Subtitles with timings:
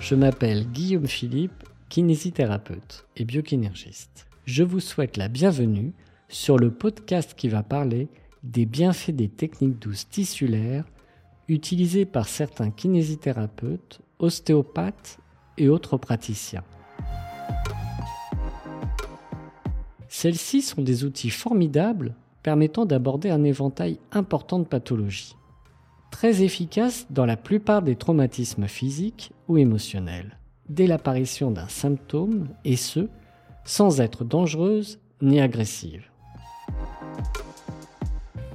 [0.00, 4.26] je m'appelle Guillaume Philippe, kinésithérapeute et biokinergiste.
[4.44, 5.94] Je vous souhaite la bienvenue
[6.28, 8.08] sur le podcast qui va parler
[8.42, 10.84] des bienfaits des techniques douces tissulaires
[11.48, 15.18] utilisées par certains kinésithérapeutes, ostéopathes
[15.56, 16.64] et autres praticiens.
[20.08, 25.34] Celles-ci sont des outils formidables permettant d'aborder un éventail important de pathologies.
[26.16, 30.38] Très efficaces dans la plupart des traumatismes physiques ou émotionnels,
[30.70, 33.10] dès l'apparition d'un symptôme, et ce,
[33.64, 36.10] sans être dangereuses ni agressives.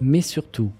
[0.01, 0.71] Mais surtout,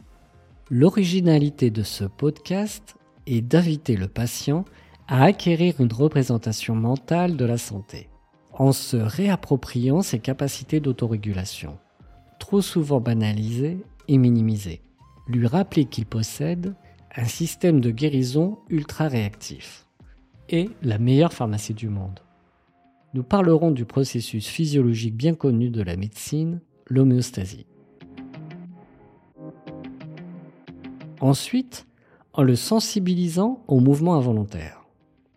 [0.71, 2.95] l'originalité de ce podcast
[3.27, 4.65] est d'inviter le patient
[5.07, 8.09] à acquérir une représentation mentale de la santé
[8.53, 11.77] en se réappropriant ses capacités d'autorégulation,
[12.39, 14.81] trop souvent banalisées et minimisées.
[15.27, 16.75] Lui rappeler qu'il possède
[17.15, 19.87] un système de guérison ultra réactif
[20.49, 22.19] et la meilleure pharmacie du monde.
[23.13, 27.65] Nous parlerons du processus physiologique bien connu de la médecine, l'homéostasie.
[31.19, 31.85] Ensuite,
[32.33, 34.81] en le sensibilisant au mouvement involontaire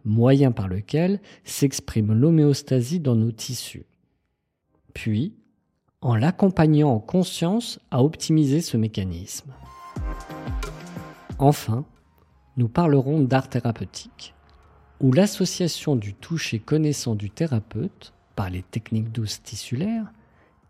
[0.05, 3.87] moyen par lequel s'exprime l'homéostasie dans nos tissus.
[4.93, 5.35] Puis,
[6.05, 9.53] en l'accompagnant en conscience à optimiser ce mécanisme.
[11.39, 11.87] Enfin,
[12.59, 14.35] nous parlerons d'art thérapeutique,
[15.01, 20.13] où l'association du toucher connaissant du thérapeute par les techniques douces tissulaires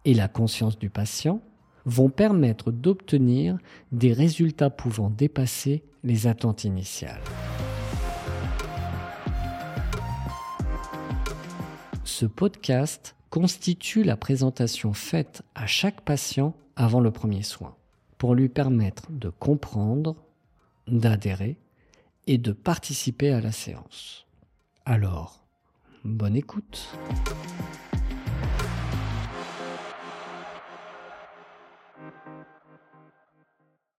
[0.05, 1.41] et la conscience du patient
[1.85, 3.59] vont permettre d'obtenir
[3.91, 7.21] des résultats pouvant dépasser les attentes initiales.
[12.05, 17.75] Ce podcast constitue la présentation faite à chaque patient avant le premier soin,
[18.17, 20.15] pour lui permettre de comprendre,
[20.87, 21.57] d'adhérer
[22.29, 24.25] et de participer à la séance.
[24.85, 25.45] Alors,
[26.05, 26.97] bonne écoute.